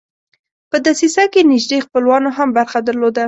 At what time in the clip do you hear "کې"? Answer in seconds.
1.31-1.41